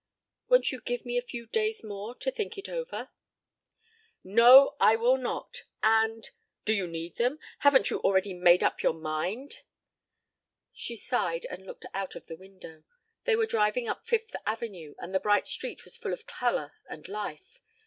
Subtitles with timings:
[0.49, 3.11] "Won't you give me a few days more to think it over?"
[4.23, 5.61] "No, I will not.
[5.83, 6.27] And
[6.65, 7.37] do you need them?
[7.59, 9.59] Haven't you already made up your mind?"
[10.73, 12.83] She sighed and looked out of the window.
[13.25, 17.07] They were driving up Fifth Avenue and the bright street was full of color and
[17.07, 17.61] life.